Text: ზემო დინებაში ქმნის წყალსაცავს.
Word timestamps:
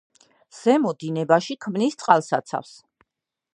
ზემო 0.59 0.93
დინებაში 1.03 1.57
ქმნის 1.67 1.99
წყალსაცავს. 2.03 2.75